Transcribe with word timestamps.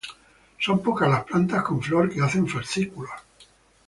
Son 0.59 0.81
pocas 0.81 1.07
las 1.07 1.25
plantas 1.25 1.61
con 1.61 1.79
flor 1.79 2.09
que 2.11 2.23
hacen 2.23 2.47
fascículos. 2.47 3.11